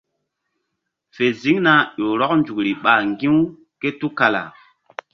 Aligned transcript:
Fe 1.15 1.25
ziŋna 1.41 1.73
ƴo 1.97 2.05
rɔk 2.19 2.31
nzukri 2.39 2.71
ɓa 2.83 2.91
ŋgi̧ 3.09 3.27
u 3.89 3.89
tukala. 3.99 4.41